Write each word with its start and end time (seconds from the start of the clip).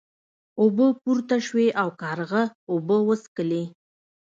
اوبه 0.61 0.87
پورته 1.01 1.37
شوې 1.47 1.67
او 1.81 1.87
کارغه 2.01 2.43
اوبه 2.71 2.97
وڅښلې. 3.07 3.63